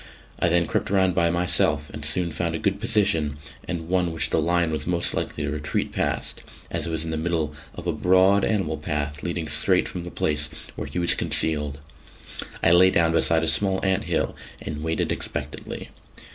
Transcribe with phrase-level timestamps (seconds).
[0.39, 4.31] I then crept round by myself and soon found a good position and one which
[4.31, 7.85] the lion was most likely to retreat past, as it was in the middle of
[7.85, 11.81] a broad animal path leading straight from the place where he was concealed.
[12.63, 15.89] I lay down behind a small ant hill, and waited expectantly.